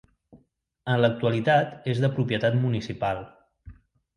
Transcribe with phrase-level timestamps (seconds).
[0.93, 3.25] En l'actualitat és de propietat municipal.